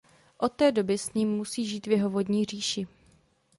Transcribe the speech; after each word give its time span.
Od 0.37 0.51
té 0.53 0.71
doby 0.71 0.97
s 0.97 1.13
ním 1.13 1.29
musí 1.31 1.65
žít 1.65 1.87
v 1.87 1.91
jeho 1.91 2.09
vodní 2.09 2.45
říši. 2.45 2.87